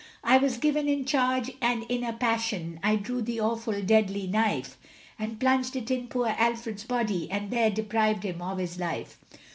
I 0.23 0.39
was 0.39 0.57
given 0.57 0.89
in 0.89 1.05
charge, 1.05 1.51
and 1.61 1.83
in 1.83 2.03
a 2.03 2.11
passion, 2.11 2.79
I 2.81 2.95
drew 2.95 3.21
the 3.21 3.39
awful, 3.39 3.83
deadly 3.83 4.25
knife, 4.25 4.79
And 5.19 5.39
plunged 5.39 5.75
it 5.75 5.91
in 5.91 6.07
poor 6.07 6.29
Alfred's 6.39 6.85
body, 6.85 7.29
And 7.29 7.51
there 7.51 7.69
deprived 7.69 8.23
him 8.23 8.41
of 8.41 8.57
his 8.57 8.79
life. 8.79 9.19